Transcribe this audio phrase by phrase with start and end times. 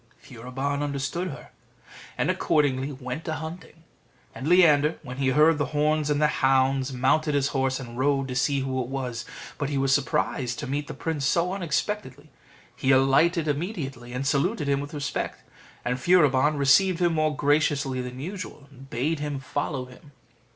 [0.19, 1.51] Furibon understood her,
[2.17, 3.83] and accordingly went a hunting;
[4.33, 8.27] and Leander, when he heard the horns and the hounds, mounted his horse, and rode
[8.27, 9.25] to see who it was.
[9.59, 12.31] But he was surprised to meet the prince so unexpectedly:
[12.75, 15.43] he alighted immediately, and saluted him with respect;
[15.85, 20.13] and Furibon received him more graciously than usual, and bade him follow him.